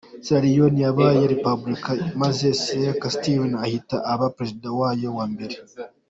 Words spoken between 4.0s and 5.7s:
aba perezida wayo wa mbere.